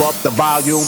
Up 0.00 0.14
the 0.24 0.30
volume. 0.30 0.82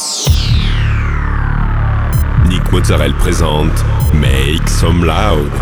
Nick 2.48 2.73
Mozzarella 2.73 3.15
présente 3.15 3.85
Make 4.12 4.69
Some 4.69 5.04
Loud. 5.04 5.53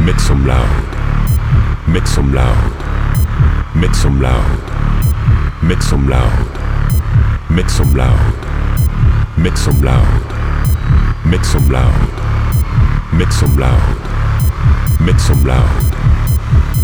Make 0.00 0.18
some 0.18 0.44
loud. 0.44 0.66
Make 1.86 2.06
some 2.08 2.34
loud. 2.34 2.56
Make 3.76 3.94
some 3.94 4.20
loud. 4.20 4.42
Make 5.62 5.82
some 5.82 6.08
loud. 6.08 6.32
Make 7.48 7.70
some 7.70 7.94
loud. 7.94 8.18
Make 9.36 9.56
some 9.56 9.80
loud. 9.80 10.24
Make 11.24 11.44
some 11.44 11.68
loud. 11.68 11.94
Make 13.12 13.30
some 13.32 13.56
loud. 13.56 13.96
Make 15.00 15.18
some 15.20 15.44
loud. 15.44 15.84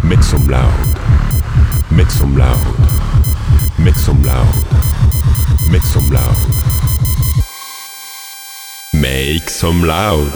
Make 0.05 0.23
some 0.23 0.47
loud. 0.47 0.99
Make 1.91 2.11
some 2.11 2.37
loud. 2.37 2.77
Make 3.79 3.97
some 3.97 4.23
loud. 4.23 4.94
Make 5.71 5.83
some 5.83 6.09
loud. 6.11 6.37
Make 8.93 9.49
some 9.51 9.83
loud. 9.83 10.31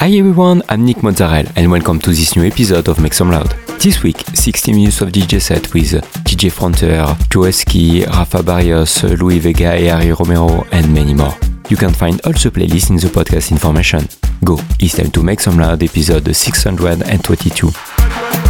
Hi 0.00 0.10
everyone, 0.18 0.62
I'm 0.68 0.84
Nick 0.84 1.02
Mozzarella 1.02 1.50
and 1.56 1.70
welcome 1.70 1.98
to 2.00 2.10
this 2.10 2.34
new 2.36 2.44
episode 2.44 2.88
of 2.88 3.00
Make 3.00 3.14
Some 3.14 3.30
Loud. 3.30 3.50
This 3.80 4.02
week, 4.02 4.18
60 4.34 4.72
minutes 4.72 5.00
of 5.00 5.10
DJ 5.10 5.40
set 5.40 5.72
with 5.72 5.92
DJ 6.24 6.50
Frontier, 6.50 7.04
Joeski, 7.30 8.06
Rafa 8.06 8.42
Barrios, 8.42 9.02
Louis 9.04 9.38
Vega, 9.38 9.70
Harry 9.70 10.12
Romero, 10.12 10.64
and 10.72 10.92
many 10.92 11.14
more. 11.14 11.34
You 11.68 11.76
can 11.76 11.92
find 11.92 12.20
all 12.26 12.32
the 12.32 12.50
playlists 12.50 12.90
in 12.90 12.96
the 12.96 13.06
podcast 13.08 13.52
information. 13.52 14.06
Go, 14.44 14.58
it's 14.80 14.96
time 14.96 15.10
to 15.12 15.22
Make 15.22 15.40
Some 15.40 15.58
Loud 15.58 15.82
episode 15.82 16.34
622. 16.34 18.43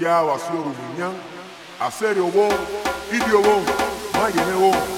ya 0.00 0.22
wasiorumunya 0.22 1.10
aseri 1.86 2.20
obo 2.20 2.48
idi 3.12 3.32
obo 3.36 3.54
mayene 4.14 4.54
obo 4.68 4.97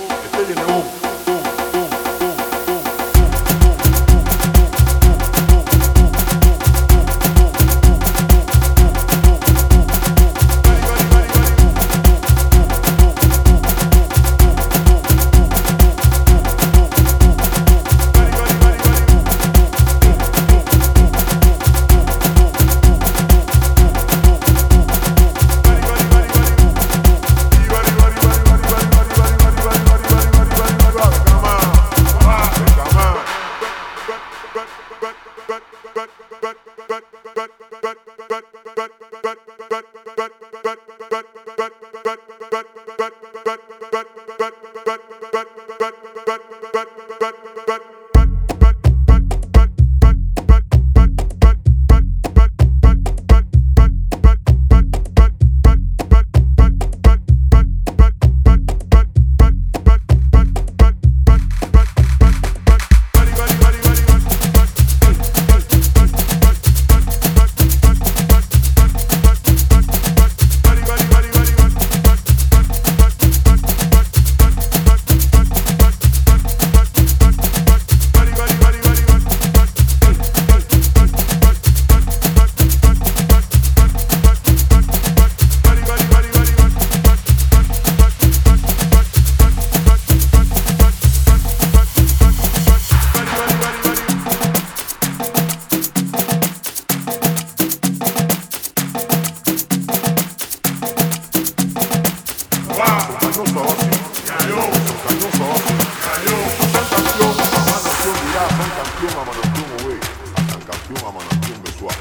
sexual. 111.81 111.97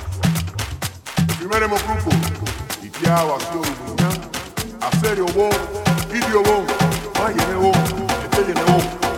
El 1.17 1.35
primer 1.35 1.63
hemocrupo, 1.63 2.09
Itiao, 2.83 3.35
Acción, 3.35 3.63
Buñán, 3.87 4.21
Acerio 4.81 5.25
Bon, 5.27 5.49
Idio 6.13 6.43
Bon, 6.43 6.65
Mayene 7.19 7.55
Bon, 7.55 7.73
Estellene 8.23 8.63
Bon. 8.63 9.08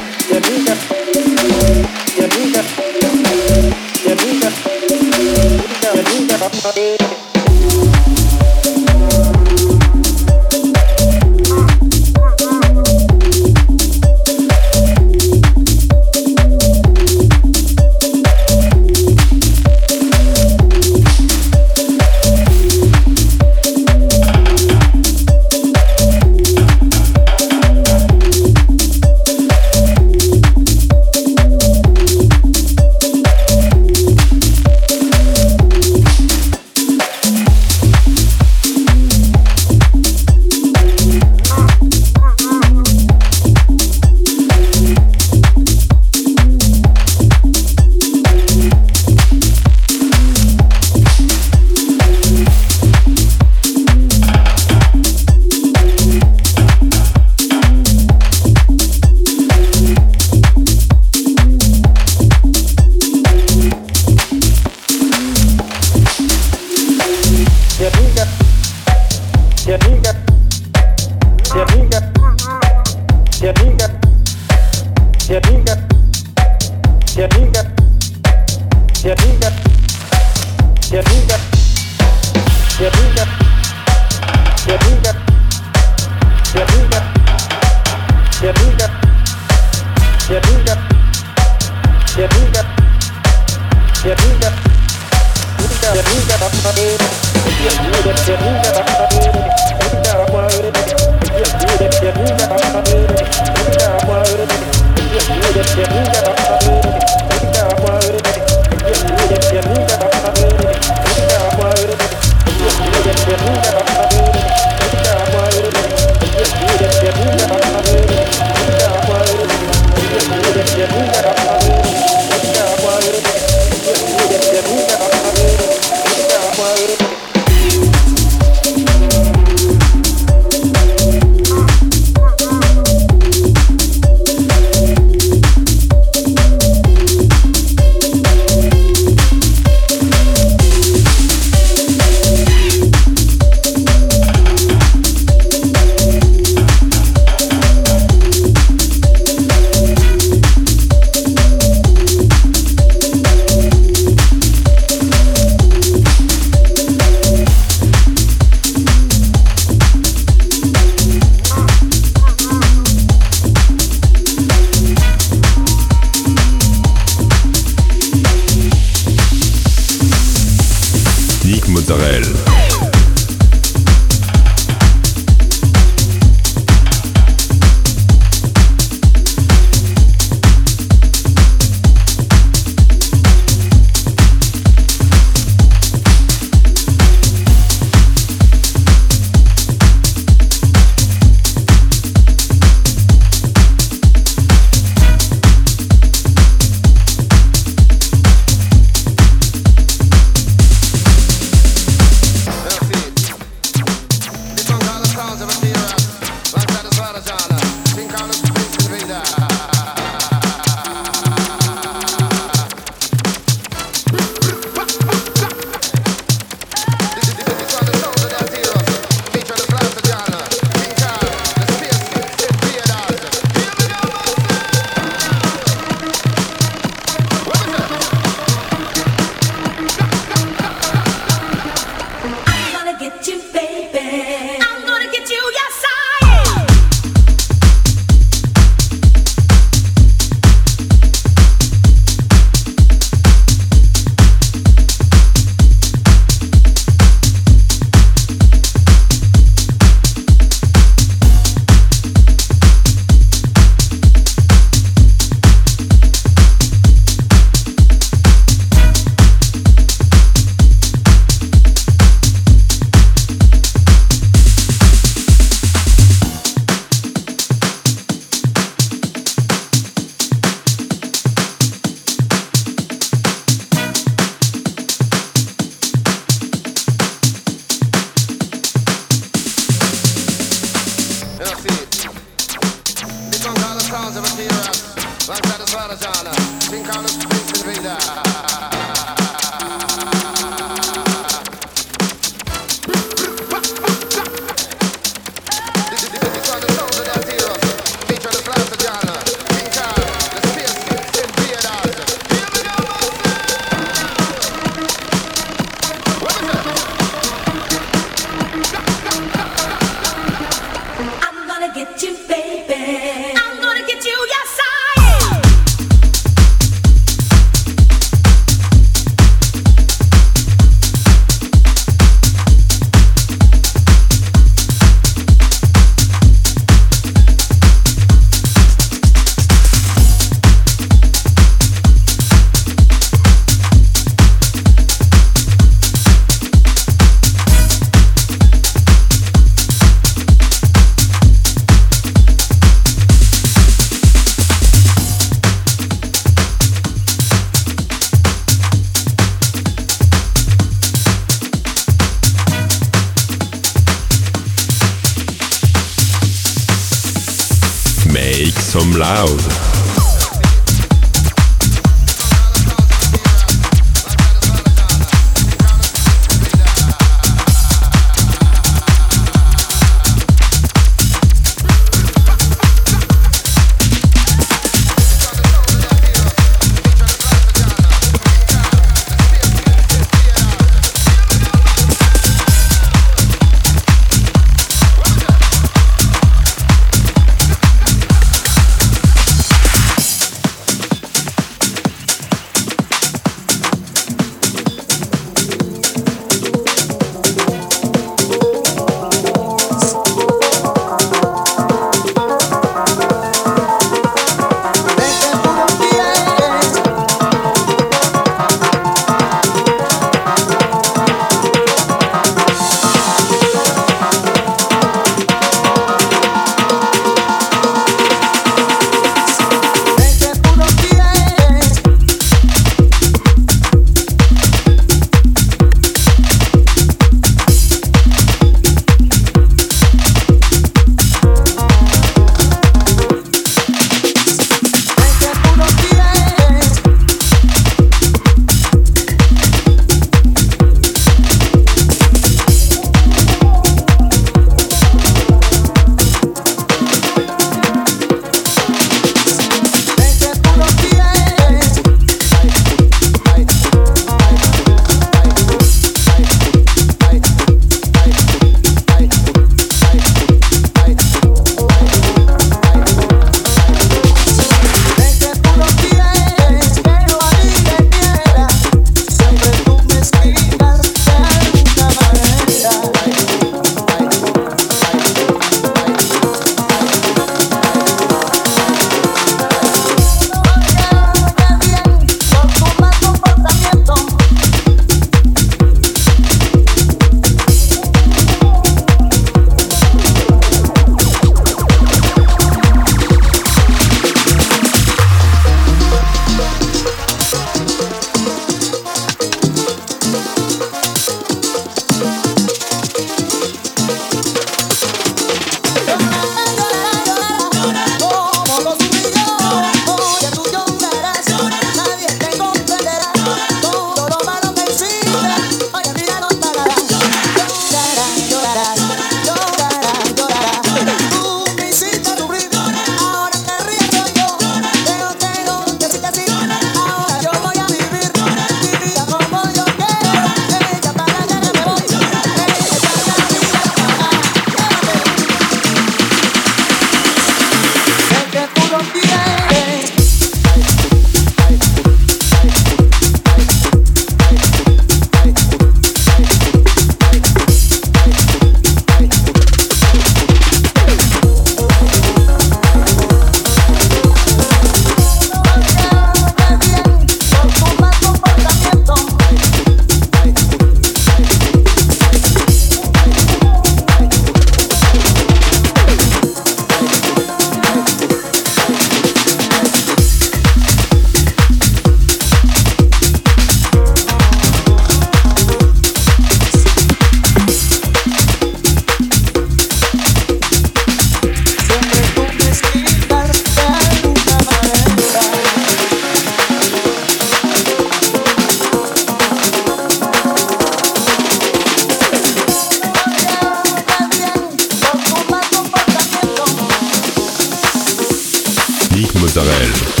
Mozzarella. 599.33 600.00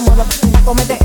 mueva, 0.00 0.24
comete 0.64 0.99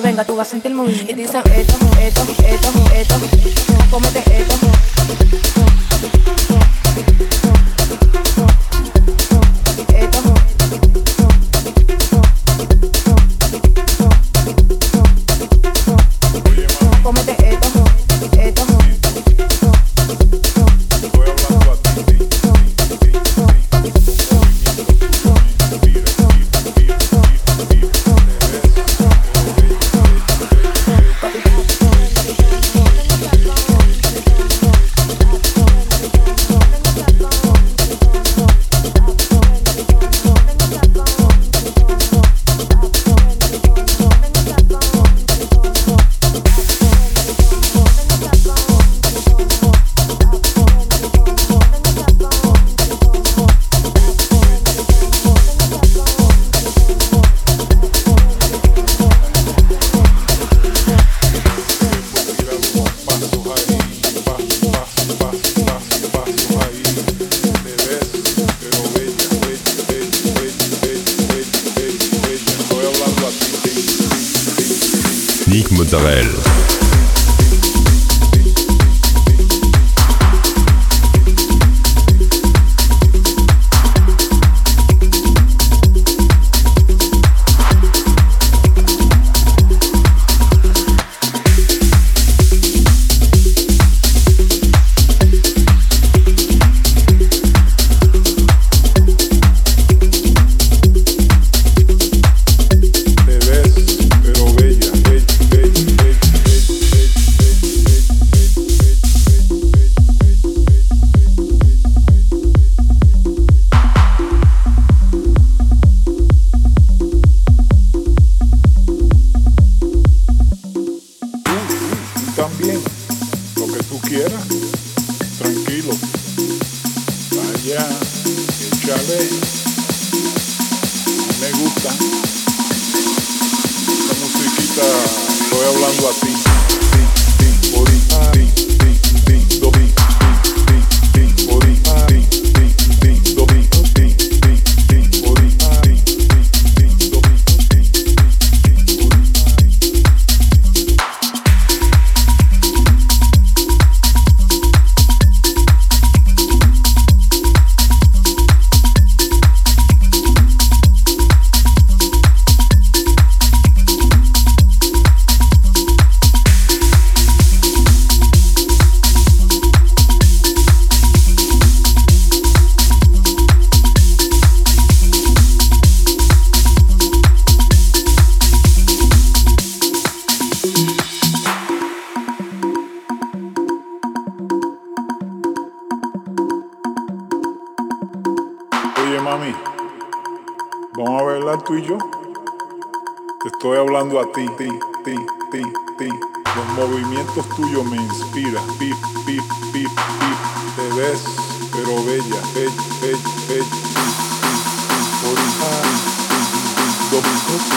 venga, 0.00 0.24
tú 0.24 0.36
vas 0.36 0.48
a 0.48 0.50
sentir 0.50 0.74
muy 0.74 0.92
bien. 0.92 1.10
Y 1.10 1.14
dicen 1.14 1.42
esto, 1.54 1.76
esto, 2.00 2.22
esto, 2.44 2.84
esto. 2.94 3.14
Cómete 3.90 4.18
esto. 4.18 4.77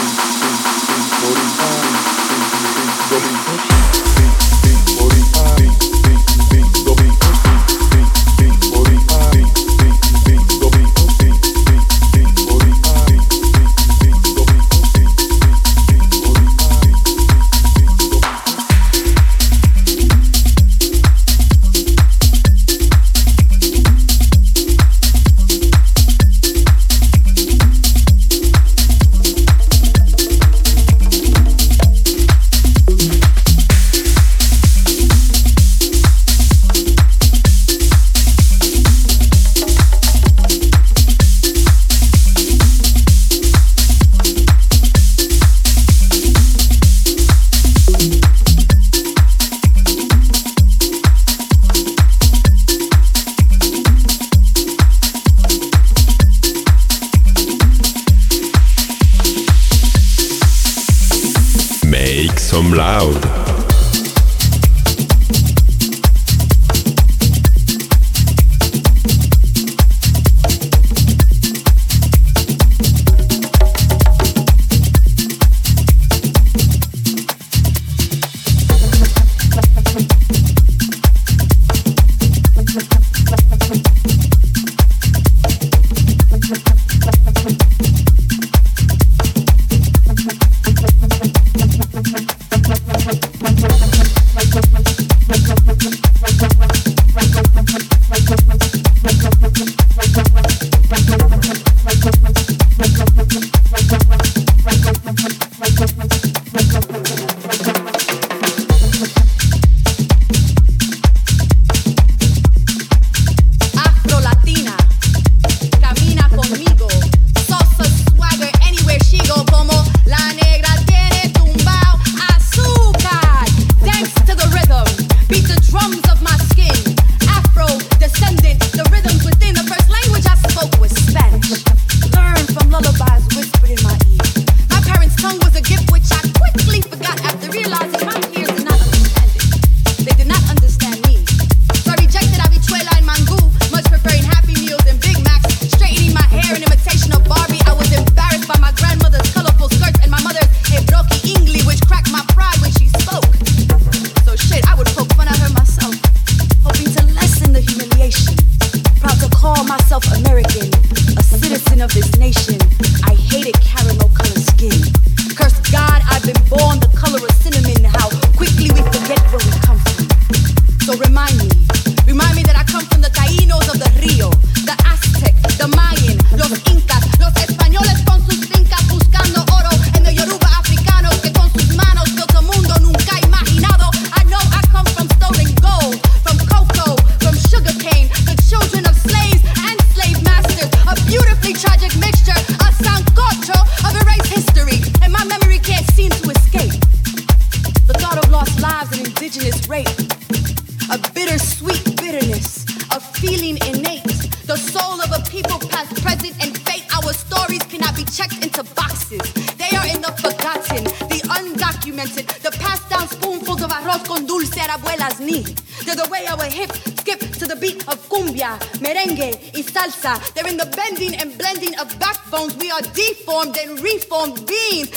45 0.02 1.91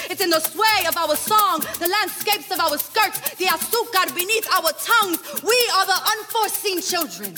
It's 0.10 0.22
in 0.22 0.30
the 0.30 0.40
sway 0.40 0.86
of 0.88 0.96
our 0.98 1.16
song, 1.16 1.62
the 1.80 1.88
landscapes 1.88 2.52
of 2.52 2.60
our 2.60 2.78
skirts, 2.78 3.36
the 3.36 3.46
azúcar 3.46 4.14
beneath 4.16 4.48
our 4.52 4.72
tongues. 4.74 5.20
We 5.44 5.58
are 5.76 5.86
the 5.86 6.00
unforeseen 6.18 6.82
children. 6.82 7.36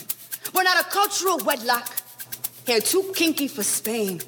We're 0.54 0.64
not 0.64 0.86
a 0.86 0.90
cultural 0.90 1.38
wedlock. 1.40 1.90
Hair 2.66 2.82
too 2.82 3.12
kinky 3.16 3.48
for 3.48 3.64
Spain 3.64 4.22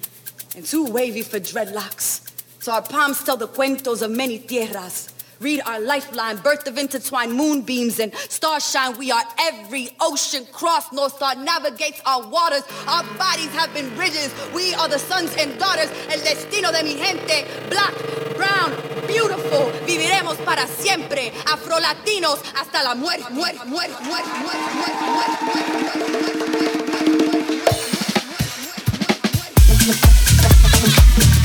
and 0.55 0.65
too 0.65 0.85
wavy 0.85 1.21
for 1.21 1.39
dreadlocks. 1.39 2.31
So 2.61 2.71
our 2.71 2.81
palms 2.81 3.23
tell 3.23 3.37
the 3.37 3.47
cuentos 3.47 4.01
of 4.01 4.11
many 4.11 4.39
tierras. 4.39 5.09
Read 5.39 5.61
our 5.65 5.79
lifeline, 5.79 6.35
birth 6.37 6.67
of 6.67 6.77
intertwined 6.77 7.33
moonbeams 7.33 7.99
and 7.99 8.13
starshine. 8.15 8.97
We 8.97 9.09
are 9.09 9.23
every 9.39 9.95
ocean 10.01 10.45
cross. 10.51 10.91
North 10.91 11.15
Star 11.15 11.35
navigates 11.35 12.01
our 12.05 12.27
waters. 12.27 12.63
Our 12.87 13.03
bodies 13.17 13.51
have 13.53 13.73
been 13.73 13.89
bridges. 13.95 14.33
We 14.53 14.73
are 14.73 14.89
the 14.89 14.99
sons 14.99 15.33
and 15.39 15.57
daughters. 15.57 15.89
El 16.09 16.19
destino 16.19 16.73
de 16.73 16.83
mi 16.83 16.95
gente. 16.95 17.47
Black, 17.69 17.93
brown, 18.35 18.71
beautiful. 19.07 19.71
Viviremos 19.87 20.35
para 20.43 20.67
siempre. 20.67 21.31
Afro-latinos 21.45 22.41
hasta 22.55 22.83
la 22.83 22.95
muerte, 22.95 23.29
muerte, 23.31 23.63
muerte, 23.65 23.95
muerte, 24.03 24.29
muerte, 24.43 24.73
muerte, 24.75 25.05
muerte, 25.07 25.45
muerte, 25.45 25.69
muerte, 26.17 26.49
muerte. 31.15 31.38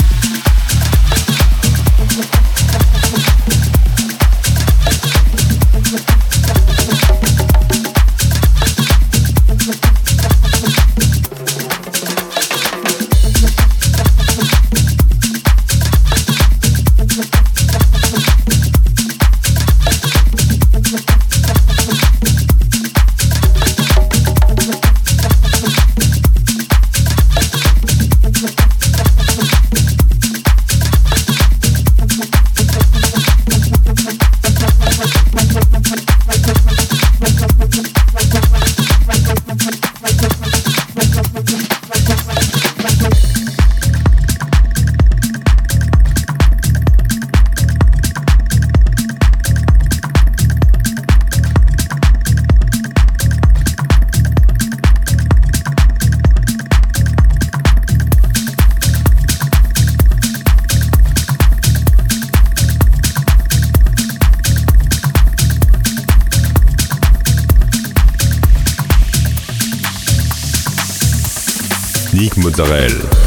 Nick 72.15 72.37
Mozzarella. 72.37 73.24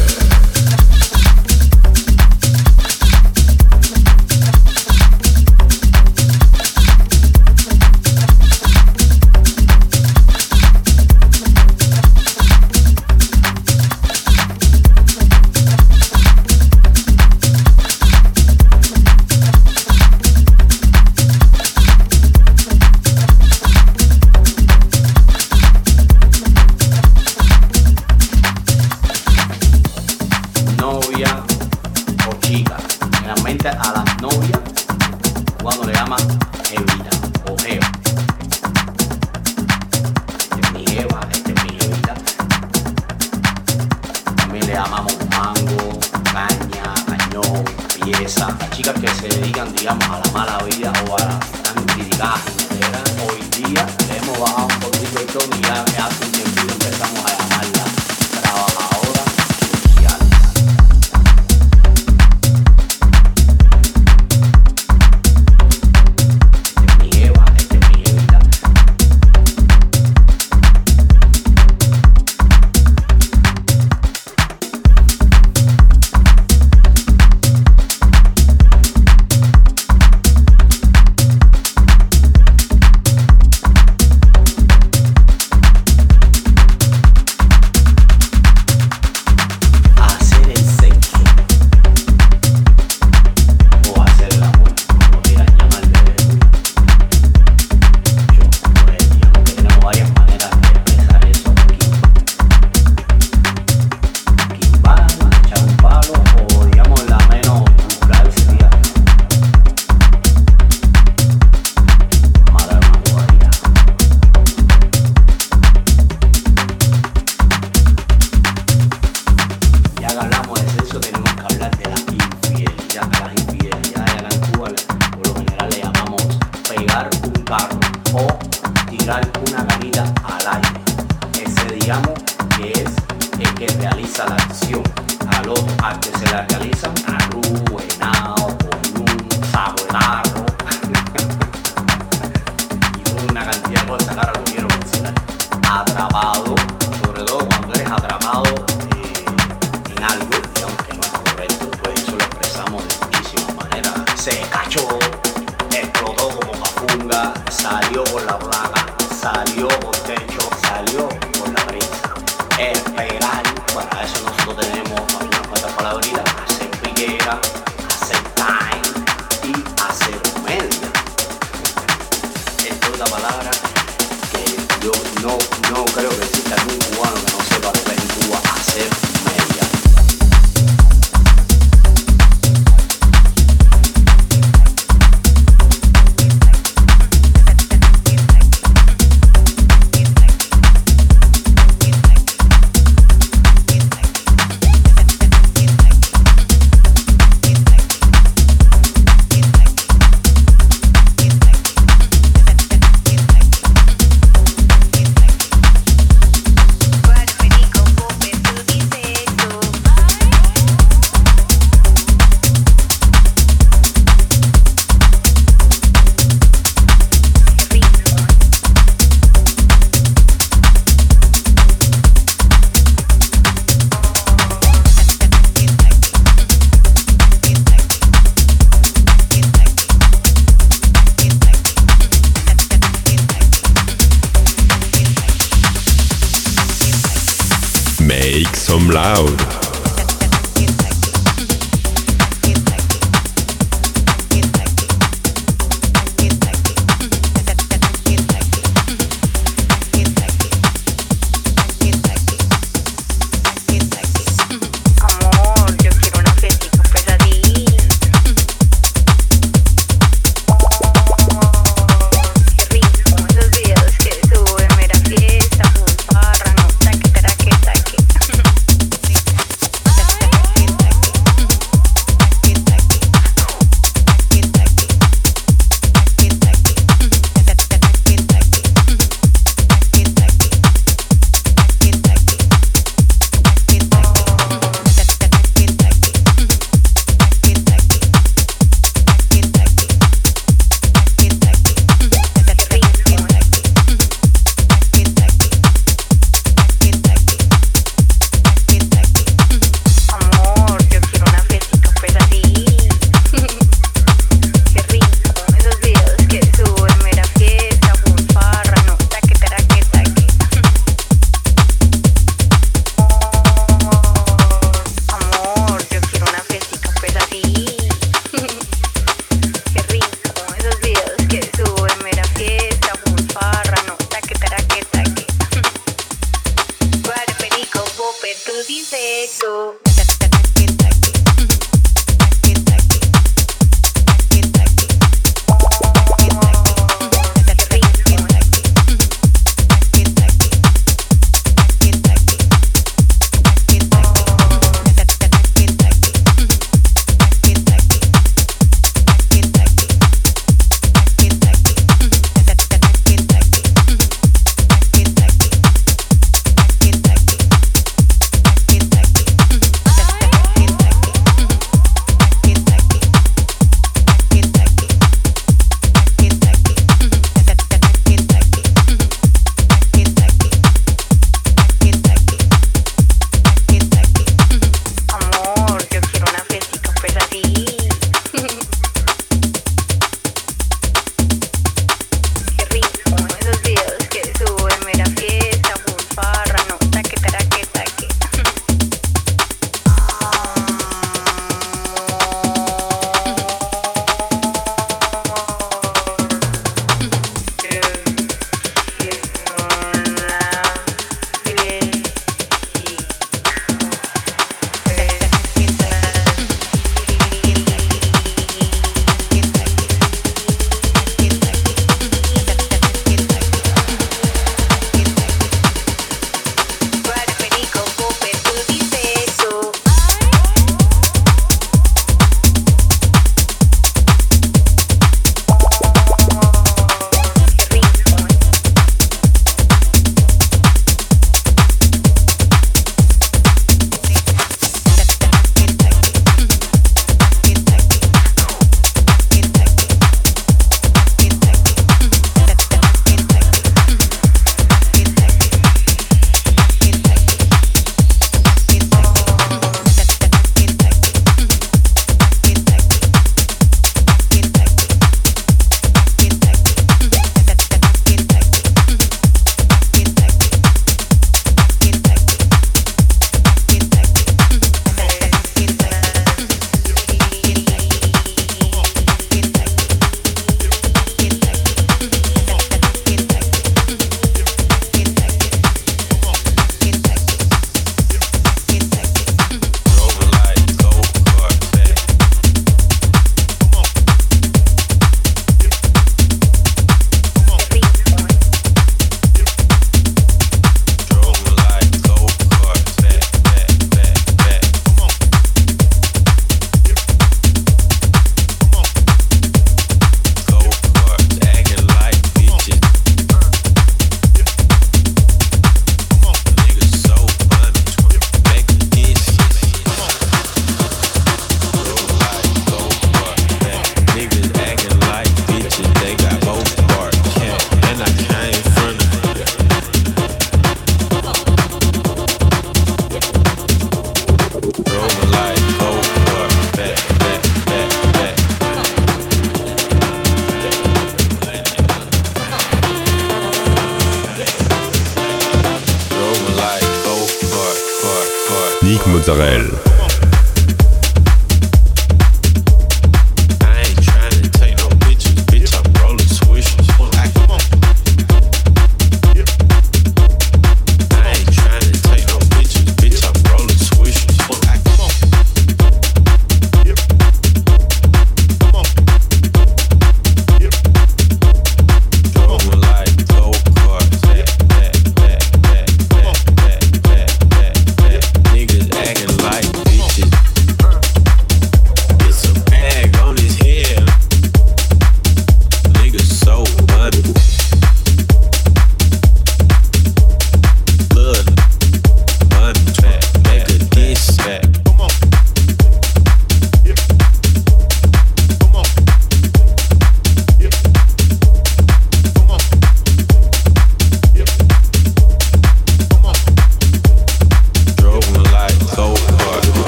loud. 238.98 239.47